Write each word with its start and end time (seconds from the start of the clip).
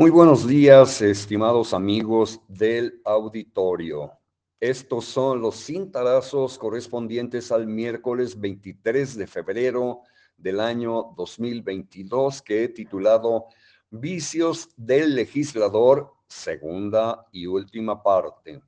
Muy 0.00 0.12
buenos 0.12 0.46
días, 0.46 1.02
estimados 1.02 1.74
amigos 1.74 2.40
del 2.46 3.00
auditorio. 3.04 4.12
Estos 4.60 5.06
son 5.06 5.40
los 5.40 5.56
cintarazos 5.56 6.56
correspondientes 6.56 7.50
al 7.50 7.66
miércoles 7.66 8.38
23 8.38 9.16
de 9.16 9.26
febrero 9.26 10.02
del 10.36 10.60
año 10.60 11.12
2022 11.16 12.42
que 12.42 12.62
he 12.62 12.68
titulado 12.68 13.46
Vicios 13.90 14.68
del 14.76 15.16
legislador, 15.16 16.12
segunda 16.28 17.26
y 17.32 17.46
última 17.46 18.00
parte. 18.00 18.62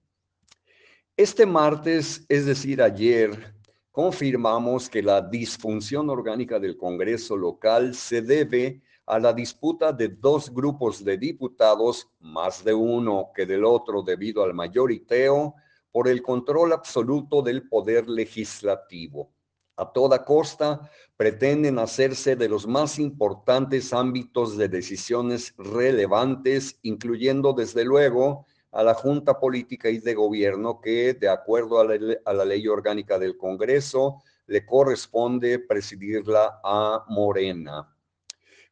Este 1.16 1.46
martes, 1.46 2.26
es 2.28 2.44
decir, 2.44 2.82
ayer, 2.82 3.54
confirmamos 3.92 4.90
que 4.90 5.00
la 5.00 5.20
disfunción 5.20 6.10
orgánica 6.10 6.58
del 6.58 6.76
Congreso 6.76 7.36
local 7.36 7.94
se 7.94 8.20
debe 8.20 8.82
a 9.11 9.18
la 9.18 9.32
disputa 9.32 9.92
de 9.92 10.06
dos 10.06 10.54
grupos 10.54 11.02
de 11.02 11.18
diputados, 11.18 12.09
más 12.20 12.62
de 12.62 12.73
uno 12.73 13.33
que 13.34 13.45
del 13.45 13.64
otro 13.64 14.02
debido 14.02 14.45
al 14.45 14.55
mayoriteo, 14.55 15.56
por 15.91 16.06
el 16.06 16.23
control 16.23 16.73
absoluto 16.73 17.42
del 17.42 17.69
poder 17.69 18.09
legislativo. 18.09 19.33
A 19.74 19.91
toda 19.92 20.24
costa 20.24 20.88
pretenden 21.16 21.80
hacerse 21.80 22.36
de 22.36 22.48
los 22.48 22.69
más 22.69 23.00
importantes 23.00 23.92
ámbitos 23.92 24.56
de 24.56 24.69
decisiones 24.69 25.55
relevantes, 25.58 26.78
incluyendo 26.83 27.52
desde 27.52 27.84
luego 27.84 28.47
a 28.70 28.84
la 28.84 28.95
Junta 28.95 29.41
Política 29.41 29.91
y 29.91 29.98
de 29.98 30.14
Gobierno 30.14 30.80
que, 30.80 31.14
de 31.14 31.28
acuerdo 31.28 31.80
a 31.80 31.84
la, 31.84 31.98
a 32.24 32.33
la 32.33 32.45
ley 32.45 32.69
orgánica 32.69 33.19
del 33.19 33.36
Congreso, 33.36 34.22
le 34.47 34.64
corresponde 34.64 35.58
presidirla 35.58 36.61
a 36.62 37.05
Morena. 37.08 37.97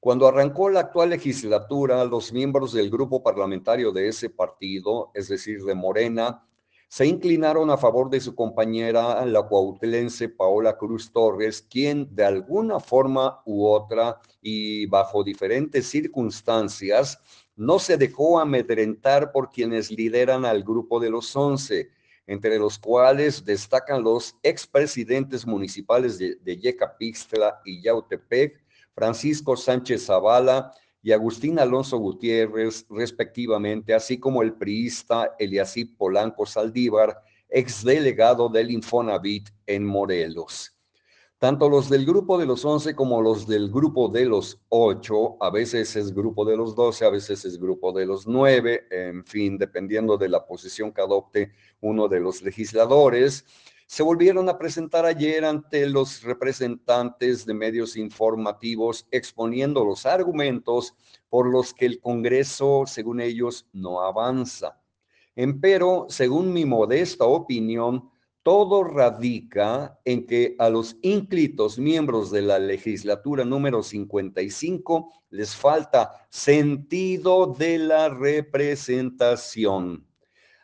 Cuando 0.01 0.29
arrancó 0.29 0.71
la 0.71 0.81
actual 0.81 1.11
legislatura, 1.11 2.05
los 2.05 2.33
miembros 2.33 2.73
del 2.73 2.89
grupo 2.89 3.21
parlamentario 3.21 3.91
de 3.91 4.09
ese 4.09 4.31
partido, 4.31 5.11
es 5.13 5.29
decir, 5.29 5.65
de 5.65 5.75
Morena, 5.75 6.45
se 6.89 7.05
inclinaron 7.05 7.69
a 7.71 7.77
favor 7.77 8.09
de 8.09 8.21
su 8.21 8.35
compañera, 8.35 9.27
la 9.27 9.43
cuautlense 9.43 10.29
Paola 10.29 10.79
Cruz 10.79 11.13
Torres, 11.13 11.61
quien 11.61 12.15
de 12.15 12.25
alguna 12.25 12.79
forma 12.79 13.43
u 13.45 13.67
otra 13.67 14.21
y 14.41 14.87
bajo 14.87 15.25
diferentes 15.25 15.87
circunstancias 15.89 17.19
no 17.57 17.81
se 17.81 17.97
dejó 17.97 18.39
amedrentar 18.39 19.33
por 19.33 19.51
quienes 19.51 19.91
lideran 19.91 20.45
al 20.45 20.63
grupo 20.63 21.01
de 21.01 21.11
los 21.11 21.35
once, 21.35 21.91
entre 22.27 22.59
los 22.59 22.79
cuales 22.79 23.45
destacan 23.45 24.03
los 24.05 24.37
expresidentes 24.45 25.45
municipales 25.45 26.19
de, 26.19 26.37
de 26.37 26.57
Yecapixtla 26.57 27.61
y 27.65 27.83
Yautepec, 27.83 28.63
Francisco 28.99 29.57
Sánchez 29.57 30.07
Zavala 30.07 30.75
y 31.01 31.13
Agustín 31.13 31.61
Alonso 31.61 31.99
Gutiérrez, 31.99 32.85
respectivamente, 32.91 33.95
así 33.95 34.19
como 34.19 34.43
el 34.43 34.55
priista 34.55 35.37
Eliasip 35.39 35.97
Polanco 35.97 36.45
Saldívar, 36.45 37.17
exdelegado 37.49 38.49
del 38.49 38.73
Infonavit 38.73 39.51
en 39.69 39.85
Morelos. 39.85 40.75
Tanto 41.39 41.69
los 41.69 41.89
del 41.89 42.05
grupo 42.05 42.39
de 42.39 42.47
los 42.47 42.65
11 42.65 42.97
como 42.97 43.23
los 43.23 43.47
del 43.47 43.71
grupo 43.71 44.09
de 44.09 44.25
los 44.25 44.61
8, 44.71 45.37
a 45.45 45.51
veces 45.51 45.95
es 45.95 46.13
grupo 46.13 46.45
de 46.45 46.57
los 46.57 46.75
12, 46.75 47.05
a 47.05 47.11
veces 47.11 47.45
es 47.45 47.57
grupo 47.57 47.93
de 47.93 48.05
los 48.05 48.27
9, 48.27 48.89
en 48.91 49.25
fin, 49.25 49.59
dependiendo 49.59 50.19
de 50.19 50.29
la 50.29 50.45
posición 50.45 50.93
que 50.93 51.03
adopte 51.03 51.53
uno 51.81 52.09
de 52.09 52.19
los 52.19 52.43
legisladores, 52.43 53.45
se 53.89 54.03
volvieron 54.03 54.49
a 54.51 54.59
presentar 54.59 55.07
ayer 55.07 55.47
ante 55.47 55.87
los 55.89 56.23
representantes 56.23 57.47
de 57.47 57.55
medios 57.55 57.97
informativos 57.97 59.09
exponiendo 59.11 59.83
los 59.83 60.05
argumentos 60.05 60.95
por 61.31 61.51
los 61.51 61.73
que 61.73 61.87
el 61.87 61.99
Congreso, 61.99 62.85
según 62.87 63.23
ellos, 63.23 63.67
no 63.73 64.03
avanza. 64.03 64.79
Empero, 65.35 66.05
según 66.11 66.53
mi 66.53 66.67
modesta 66.67 67.25
opinión, 67.25 68.11
todo 68.43 68.85
radica 68.85 69.99
en 70.05 70.27
que 70.27 70.55
a 70.59 70.69
los 70.69 70.99
ínclitos 71.01 71.79
miembros 71.79 72.31
de 72.31 72.43
la 72.43 72.59
legislatura 72.59 73.47
número 73.47 73.83
55 73.83 75.11
les 75.31 75.57
falta 75.57 76.27
sentido 76.29 77.47
de 77.47 77.79
la 77.79 78.11
representación 78.11 80.08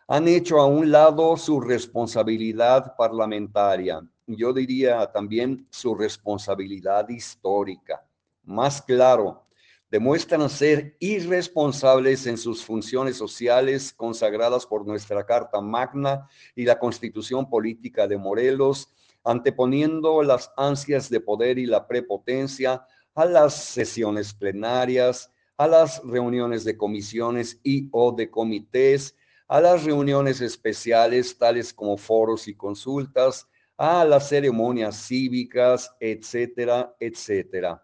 han 0.07 0.29
hecho 0.29 0.61
a 0.61 0.67
un 0.67 0.91
lado 0.91 1.37
su 1.37 1.61
responsabilidad 1.61 2.95
parlamentaria, 2.97 4.07
yo 4.27 4.53
diría 4.53 5.11
también 5.13 5.67
su 5.71 5.95
responsabilidad 5.95 7.09
histórica. 7.09 8.05
Más 8.43 8.83
claro, 8.83 9.47
demuestran 9.91 10.49
ser 10.51 10.97
irresponsables 10.99 12.27
en 12.27 12.37
sus 12.37 12.65
funciones 12.65 13.17
sociales 13.17 13.93
consagradas 13.93 14.67
por 14.67 14.87
nuestra 14.87 15.25
Carta 15.25 15.61
Magna 15.61 16.29
y 16.55 16.65
la 16.65 16.79
Constitución 16.79 17.49
Política 17.49 18.07
de 18.07 18.19
Morelos, 18.19 18.89
anteponiendo 19.23 20.23
las 20.23 20.53
ansias 20.57 21.09
de 21.09 21.21
poder 21.21 21.59
y 21.59 21.67
la 21.67 21.87
prepotencia 21.87 22.87
a 23.15 23.25
las 23.25 23.55
sesiones 23.55 24.35
plenarias, 24.35 25.31
a 25.57 25.67
las 25.67 26.03
reuniones 26.05 26.65
de 26.65 26.77
comisiones 26.77 27.61
y 27.63 27.89
o 27.93 28.13
de 28.13 28.31
comités, 28.31 29.15
a 29.49 29.60
las 29.60 29.84
reuniones 29.84 30.41
especiales 30.41 31.37
tales 31.37 31.72
como 31.72 31.97
foros 31.97 32.49
y 32.49 32.55
consultas, 32.55 33.49
a 33.77 34.05
las 34.05 34.28
ceremonias 34.28 34.97
cívicas, 35.06 35.94
etcétera, 36.00 36.94
etcétera. 36.99 37.82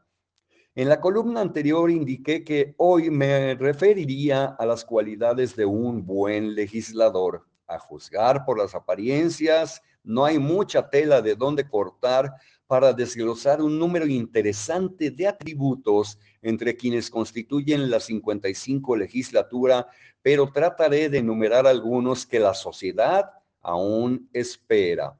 En 0.74 0.88
la 0.88 1.00
columna 1.00 1.40
anterior 1.40 1.90
indiqué 1.90 2.44
que 2.44 2.74
hoy 2.78 3.10
me 3.10 3.54
referiría 3.56 4.46
a 4.46 4.64
las 4.64 4.84
cualidades 4.84 5.56
de 5.56 5.66
un 5.66 6.06
buen 6.06 6.54
legislador. 6.54 7.44
A 7.66 7.78
juzgar 7.78 8.44
por 8.44 8.58
las 8.58 8.74
apariencias, 8.74 9.82
no 10.02 10.24
hay 10.24 10.38
mucha 10.38 10.88
tela 10.88 11.20
de 11.22 11.34
dónde 11.34 11.68
cortar 11.68 12.32
para 12.70 12.92
desglosar 12.92 13.60
un 13.60 13.76
número 13.80 14.06
interesante 14.06 15.10
de 15.10 15.26
atributos 15.26 16.20
entre 16.40 16.76
quienes 16.76 17.10
constituyen 17.10 17.90
la 17.90 17.98
55 17.98 18.94
legislatura 18.94 19.88
pero 20.22 20.52
trataré 20.52 21.08
de 21.08 21.18
enumerar 21.18 21.66
algunos 21.66 22.24
que 22.24 22.38
la 22.38 22.54
sociedad 22.54 23.24
aún 23.60 24.30
espera. 24.32 25.18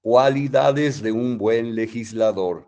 Cualidades 0.00 1.02
de 1.02 1.12
un 1.12 1.36
buen 1.36 1.74
legislador. 1.74 2.66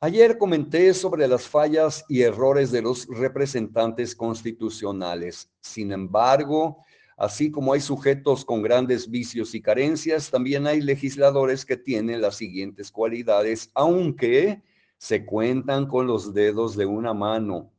Ayer 0.00 0.38
comenté 0.38 0.94
sobre 0.94 1.28
las 1.28 1.46
fallas 1.46 2.06
y 2.08 2.22
errores 2.22 2.70
de 2.70 2.80
los 2.80 3.06
representantes 3.06 4.16
constitucionales. 4.16 5.50
Sin 5.60 5.92
embargo, 5.92 6.78
así 7.16 7.50
como 7.50 7.72
hay 7.72 7.80
sujetos 7.80 8.44
con 8.44 8.62
grandes 8.62 9.10
vicios 9.10 9.54
y 9.54 9.60
carencias, 9.60 10.30
también 10.30 10.66
hay 10.66 10.80
legisladores 10.80 11.64
que 11.64 11.76
tienen 11.76 12.20
las 12.20 12.36
siguientes 12.36 12.90
cualidades, 12.90 13.70
aunque 13.74 14.62
se 14.98 15.24
cuentan 15.24 15.86
con 15.86 16.06
los 16.06 16.32
dedos 16.32 16.76
de 16.76 16.86
una 16.86 17.14
mano 17.14 17.70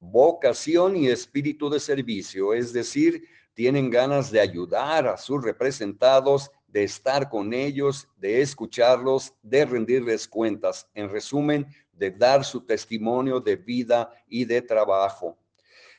vocación 0.00 0.96
y 0.96 1.08
espíritu 1.08 1.68
de 1.68 1.80
servicio, 1.80 2.54
es 2.54 2.72
decir, 2.72 3.24
tienen 3.54 3.90
ganas 3.90 4.30
de 4.30 4.40
ayudar 4.40 5.08
a 5.08 5.16
sus 5.16 5.42
representados, 5.42 6.50
de 6.68 6.84
estar 6.84 7.28
con 7.28 7.52
ellos, 7.52 8.08
de 8.16 8.40
escucharlos, 8.40 9.34
de 9.42 9.64
rendirles 9.64 10.28
cuentas. 10.28 10.88
En 10.94 11.10
resumen, 11.10 11.66
de 11.92 12.10
dar 12.10 12.44
su 12.44 12.60
testimonio 12.60 13.40
de 13.40 13.56
vida 13.56 14.12
y 14.28 14.44
de 14.44 14.62
trabajo. 14.62 15.36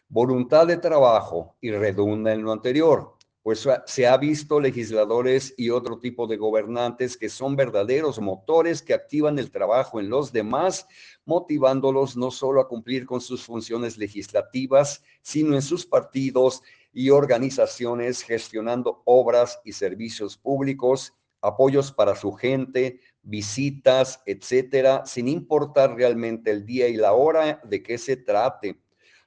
Voluntad 0.10 0.68
de 0.68 0.78
trabajo 0.78 1.56
y 1.62 1.72
redunda 1.72 2.34
en 2.34 2.42
lo 2.42 2.52
anterior 2.52 3.16
pues 3.42 3.68
se 3.86 4.06
ha 4.06 4.18
visto 4.18 4.60
legisladores 4.60 5.54
y 5.58 5.70
otro 5.70 6.00
tipo 6.00 6.28
de 6.28 6.38
gobernantes 6.38 7.18
que 7.18 7.30
son 7.30 7.56
verdaderos 7.56 8.20
motores 8.20 8.82
que 8.82 8.94
activan 8.94 9.40
el 9.40 9.50
trabajo 9.50 10.00
en 10.00 10.10
los 10.10 10.32
demás, 10.32 10.88
motivándolos 11.26 12.18
no 12.18 12.32
solo 12.32 12.62
a 12.62 12.68
cumplir 12.68 13.06
con 13.06 13.22
sus 13.22 13.44
funciones 13.46 13.98
legislativas, 13.98 15.04
sino 15.22 15.56
en 15.56 15.62
sus 15.62 15.86
partidos 15.86 16.62
y 16.92 17.12
organizaciones, 17.12 18.22
gestionando 18.24 19.02
obras 19.06 19.60
y 19.64 19.72
servicios 19.72 20.38
públicos, 20.38 21.14
apoyos 21.42 21.94
para 21.94 22.16
su 22.16 22.34
gente, 22.34 23.00
visitas, 23.22 24.22
etcétera, 24.26 25.06
sin 25.06 25.28
importar 25.28 25.96
realmente 25.96 26.52
el 26.52 26.66
día 26.66 26.88
y 26.88 26.98
la 26.98 27.14
hora 27.14 27.62
de 27.64 27.82
qué 27.82 27.98
se 27.98 28.18
trate 28.18 28.80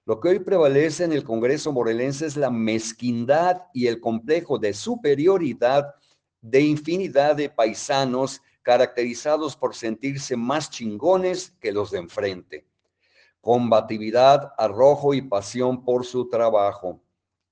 lo 0.05 0.19
que 0.19 0.29
hoy 0.31 0.39
prevalece 0.41 1.05
en 1.05 1.13
el 1.13 1.23
Congreso 1.23 1.73
morelense 1.73 2.27
es 2.27 2.37
la 2.37 2.51
mezquindad 2.51 3.63
y 3.73 3.87
el 3.87 4.01
complejo 4.01 4.59
de 4.59 4.75
superioridad 4.75 5.95
de 6.41 6.61
infinidad 6.61 7.37
de 7.37 7.49
paisanos 7.49 8.43
caracterizados 8.63 9.57
por 9.57 9.77
sentirse 9.77 10.37
más 10.37 10.71
chingones 10.71 11.53
que 11.61 11.71
los 11.71 11.93
de 11.93 11.99
enfrente. 11.99 12.67
Combatividad, 13.41 14.53
arrojo 14.59 15.15
y 15.15 15.23
pasión 15.23 15.85
por 15.85 16.05
su 16.05 16.29
trabajo. 16.29 17.01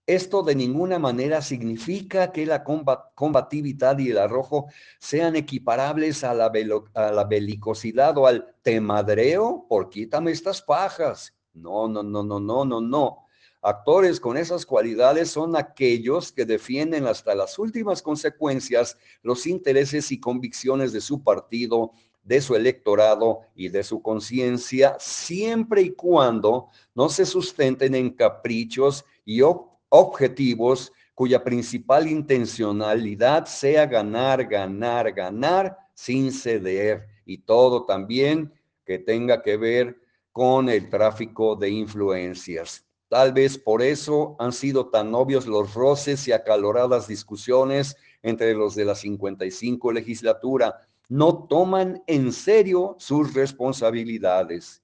Esto 0.06 0.42
de 0.42 0.56
ninguna 0.56 0.98
manera 0.98 1.42
significa 1.42 2.32
que 2.32 2.46
la 2.46 2.64
combatividad 2.64 3.96
y 3.98 4.10
el 4.10 4.18
arrojo 4.18 4.66
sean 4.98 5.36
equiparables 5.36 6.24
a 6.24 6.34
la, 6.34 6.50
a 6.94 7.12
la 7.12 7.24
belicosidad 7.24 8.18
o 8.18 8.26
al 8.26 8.56
temadreo 8.62 9.66
por 9.68 9.88
quítame 9.88 10.32
estas 10.32 10.62
pajas 10.62 11.32
no, 11.60 11.88
no, 11.88 12.02
no, 12.02 12.22
no, 12.22 12.40
no, 12.40 12.64
no, 12.64 12.80
no. 12.80 13.26
Actores 13.62 14.18
con 14.18 14.38
esas 14.38 14.64
cualidades 14.64 15.30
son 15.30 15.54
aquellos 15.54 16.32
que 16.32 16.46
defienden 16.46 17.06
hasta 17.06 17.34
las 17.34 17.58
últimas 17.58 18.00
consecuencias 18.00 18.96
los 19.22 19.46
intereses 19.46 20.10
y 20.12 20.18
convicciones 20.18 20.92
de 20.92 21.02
su 21.02 21.22
partido, 21.22 21.92
de 22.22 22.40
su 22.40 22.54
electorado 22.54 23.40
y 23.54 23.68
de 23.68 23.82
su 23.82 24.00
conciencia, 24.00 24.96
siempre 24.98 25.82
y 25.82 25.90
cuando 25.90 26.68
no 26.94 27.10
se 27.10 27.26
sustenten 27.26 27.94
en 27.94 28.10
caprichos 28.10 29.04
y 29.26 29.42
objetivos 29.90 30.92
cuya 31.14 31.44
principal 31.44 32.08
intencionalidad 32.08 33.44
sea 33.44 33.84
ganar, 33.84 34.46
ganar, 34.46 35.12
ganar 35.12 35.76
sin 35.92 36.32
ceder 36.32 37.06
y 37.26 37.36
todo 37.38 37.84
también 37.84 38.50
que 38.86 38.98
tenga 38.98 39.42
que 39.42 39.58
ver 39.58 40.00
con 40.40 40.70
el 40.70 40.88
tráfico 40.88 41.54
de 41.54 41.68
influencias. 41.68 42.86
Tal 43.10 43.34
vez 43.34 43.58
por 43.58 43.82
eso 43.82 44.36
han 44.38 44.54
sido 44.54 44.88
tan 44.88 45.14
obvios 45.14 45.46
los 45.46 45.74
roces 45.74 46.26
y 46.28 46.32
acaloradas 46.32 47.06
discusiones 47.06 47.94
entre 48.22 48.54
los 48.54 48.74
de 48.74 48.86
la 48.86 48.94
55 48.94 49.92
legislatura. 49.92 50.88
No 51.10 51.46
toman 51.46 52.02
en 52.06 52.32
serio 52.32 52.96
sus 52.98 53.34
responsabilidades. 53.34 54.82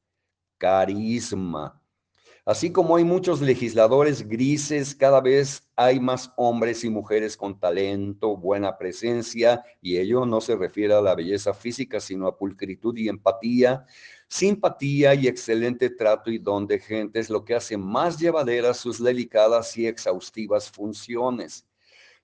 Carisma. 0.58 1.80
Así 2.46 2.70
como 2.70 2.94
hay 2.94 3.02
muchos 3.02 3.40
legisladores 3.40 4.26
grises, 4.26 4.94
cada 4.94 5.20
vez 5.20 5.68
hay 5.74 5.98
más 5.98 6.32
hombres 6.36 6.84
y 6.84 6.88
mujeres 6.88 7.36
con 7.36 7.58
talento, 7.58 8.36
buena 8.36 8.78
presencia, 8.78 9.64
y 9.82 9.98
ello 9.98 10.24
no 10.24 10.40
se 10.40 10.54
refiere 10.54 10.94
a 10.94 11.00
la 11.00 11.16
belleza 11.16 11.52
física, 11.52 11.98
sino 11.98 12.28
a 12.28 12.38
pulcritud 12.38 12.96
y 12.96 13.08
empatía, 13.08 13.84
Simpatía 14.28 15.14
y 15.14 15.28
excelente 15.28 15.90
trato 15.90 16.30
y 16.30 16.38
don 16.38 16.66
de 16.66 16.80
gente 16.80 17.20
es 17.20 17.30
lo 17.30 17.44
que 17.44 17.54
hace 17.54 17.76
más 17.76 18.18
llevaderas 18.18 18.76
sus 18.76 19.02
delicadas 19.02 19.76
y 19.76 19.86
exhaustivas 19.86 20.70
funciones. 20.70 21.64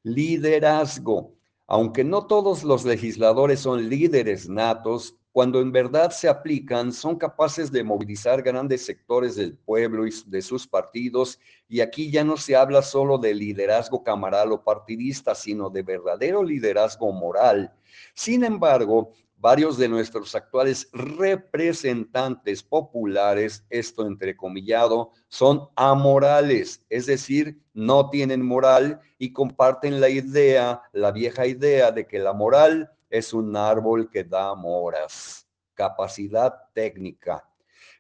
Liderazgo. 0.03 1.35
Aunque 1.69 2.03
no 2.03 2.27
todos 2.27 2.65
los 2.65 2.85
legisladores 2.85 3.61
son 3.61 3.89
líderes 3.89 4.49
natos, 4.49 5.17
cuando 5.33 5.63
en 5.63 5.73
verdad 5.73 6.11
se 6.11 6.29
aplican, 6.29 6.93
son 6.93 7.17
capaces 7.17 7.73
de 7.73 7.83
movilizar 7.83 8.43
grandes 8.43 8.85
sectores 8.85 9.35
del 9.35 9.57
pueblo 9.57 10.07
y 10.07 10.13
de 10.27 10.43
sus 10.43 10.67
partidos. 10.67 11.41
Y 11.69 11.81
aquí 11.81 12.11
ya 12.11 12.23
no 12.23 12.37
se 12.37 12.55
habla 12.55 12.83
solo 12.83 13.17
de 13.17 13.35
liderazgo 13.35 14.05
camaral 14.05 14.53
o 14.53 14.63
partidista, 14.63 15.35
sino 15.35 15.71
de 15.71 15.83
verdadero 15.83 16.45
liderazgo 16.45 17.11
moral. 17.13 17.73
Sin 18.15 18.45
embargo, 18.45 19.15
varios 19.39 19.79
de 19.79 19.89
nuestros 19.89 20.35
actuales 20.35 20.91
representantes 20.93 22.63
populares, 22.63 23.65
esto 23.71 24.07
entrecomillado, 24.07 25.13
son 25.29 25.69
amorales, 25.77 26.85
es 26.91 27.07
decir, 27.07 27.59
no 27.73 28.11
tienen 28.11 28.45
moral 28.45 29.01
y 29.19 29.33
comparten 29.33 29.99
la 29.99 30.11
idea, 30.11 30.83
la 30.93 31.11
vieja 31.11 31.47
idea 31.47 31.91
de 31.91 32.07
que 32.07 32.19
la 32.19 32.35
moral 32.35 32.93
es 33.13 33.33
un 33.33 33.57
árbol 33.57 34.11
que 34.11 34.25
da 34.25 34.55
moras. 34.57 35.47
Capacidad 35.75 36.53
técnica. 36.75 37.49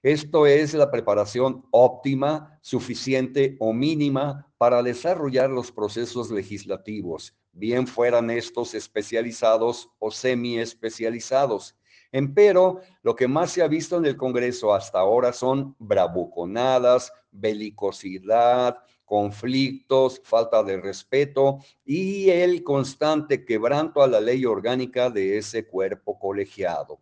Esto 0.02 0.46
es 0.46 0.74
la 0.74 0.90
preparación 0.90 1.64
óptima, 1.70 2.58
suficiente 2.60 3.56
o 3.60 3.72
mínima 3.72 4.52
para 4.58 4.82
desarrollar 4.82 5.50
los 5.50 5.70
procesos 5.70 6.30
legislativos 6.32 7.36
bien 7.52 7.86
fueran 7.86 8.30
estos 8.30 8.74
especializados 8.74 9.90
o 9.98 10.10
semi 10.10 10.58
especializados. 10.58 11.76
Empero, 12.10 12.80
lo 13.02 13.14
que 13.14 13.28
más 13.28 13.52
se 13.52 13.62
ha 13.62 13.68
visto 13.68 13.96
en 13.96 14.04
el 14.06 14.16
Congreso 14.16 14.74
hasta 14.74 14.98
ahora 14.98 15.32
son 15.32 15.74
bravuconadas, 15.78 17.12
belicosidad, 17.30 18.78
conflictos, 19.12 20.22
falta 20.24 20.62
de 20.62 20.80
respeto 20.80 21.58
y 21.84 22.30
el 22.30 22.62
constante 22.64 23.44
quebranto 23.44 24.02
a 24.02 24.06
la 24.06 24.22
ley 24.22 24.46
orgánica 24.46 25.10
de 25.10 25.36
ese 25.36 25.66
cuerpo 25.66 26.18
colegiado. 26.18 26.98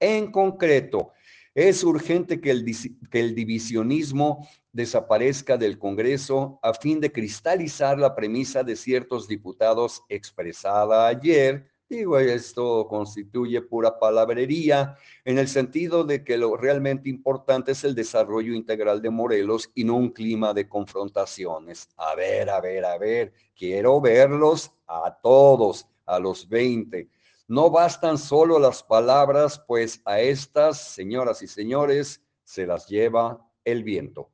En 0.00 0.32
concreto, 0.32 1.12
es 1.54 1.84
urgente 1.84 2.40
que 2.40 2.50
el, 2.50 2.64
que 3.08 3.20
el 3.20 3.36
divisionismo 3.36 4.48
desaparezca 4.72 5.56
del 5.56 5.78
Congreso 5.78 6.58
a 6.60 6.74
fin 6.74 7.00
de 7.00 7.12
cristalizar 7.12 8.00
la 8.00 8.16
premisa 8.16 8.64
de 8.64 8.74
ciertos 8.74 9.28
diputados 9.28 10.02
expresada 10.08 11.06
ayer. 11.06 11.70
Esto 11.94 12.88
constituye 12.88 13.62
pura 13.62 14.00
palabrería 14.00 14.96
en 15.24 15.38
el 15.38 15.46
sentido 15.46 16.02
de 16.02 16.24
que 16.24 16.36
lo 16.36 16.56
realmente 16.56 17.08
importante 17.08 17.70
es 17.70 17.84
el 17.84 17.94
desarrollo 17.94 18.52
integral 18.52 19.00
de 19.00 19.10
Morelos 19.10 19.70
y 19.76 19.84
no 19.84 19.94
un 19.94 20.10
clima 20.10 20.52
de 20.52 20.68
confrontaciones. 20.68 21.88
A 21.96 22.16
ver, 22.16 22.50
a 22.50 22.60
ver, 22.60 22.84
a 22.84 22.98
ver, 22.98 23.32
quiero 23.56 24.00
verlos 24.00 24.72
a 24.88 25.16
todos, 25.22 25.86
a 26.04 26.18
los 26.18 26.48
20. 26.48 27.08
No 27.46 27.70
bastan 27.70 28.18
solo 28.18 28.58
las 28.58 28.82
palabras, 28.82 29.62
pues 29.64 30.02
a 30.04 30.18
estas, 30.18 30.94
señoras 30.94 31.42
y 31.42 31.46
señores, 31.46 32.20
se 32.42 32.66
las 32.66 32.88
lleva 32.88 33.48
el 33.64 33.84
viento. 33.84 34.30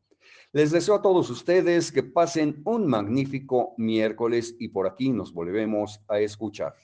Les 0.52 0.70
deseo 0.70 0.94
a 0.94 1.02
todos 1.02 1.28
ustedes 1.28 1.92
que 1.92 2.02
pasen 2.02 2.62
un 2.64 2.86
magnífico 2.86 3.74
miércoles 3.76 4.56
y 4.58 4.68
por 4.68 4.88
aquí 4.88 5.10
nos 5.10 5.32
volvemos 5.32 6.00
a 6.08 6.20
escuchar. 6.20 6.74